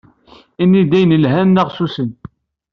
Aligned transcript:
Ini-d 0.63 0.91
ayen 0.97 1.13
yelhan 1.15 1.49
neɣ 1.55 1.67
susem. 1.75 2.11